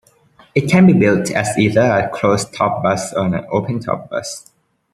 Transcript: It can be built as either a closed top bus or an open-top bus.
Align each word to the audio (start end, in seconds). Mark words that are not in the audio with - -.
It 0.55 0.67
can 0.67 0.87
be 0.87 0.93
built 0.93 1.29
as 1.29 1.55
either 1.59 1.79
a 1.81 2.09
closed 2.09 2.55
top 2.55 2.81
bus 2.81 3.13
or 3.13 3.23
an 3.27 3.45
open-top 3.51 4.09
bus. 4.09 4.49